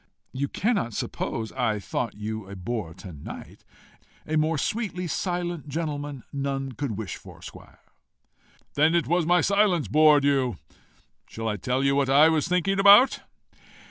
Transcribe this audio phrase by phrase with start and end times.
[0.33, 3.63] "You cannot suppose I thought you a bore to night.
[4.25, 7.81] A more sweetly silent gentleman none could wish for squire."
[8.73, 10.57] "Then it was my silence bored you.
[11.27, 13.19] Shall I tell you what I was thinking about?"